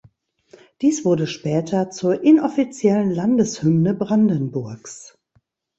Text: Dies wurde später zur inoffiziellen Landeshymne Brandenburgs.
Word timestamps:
Dies 0.81 1.05
wurde 1.05 1.27
später 1.27 1.91
zur 1.91 2.23
inoffiziellen 2.23 3.11
Landeshymne 3.11 3.93
Brandenburgs. 3.93 5.15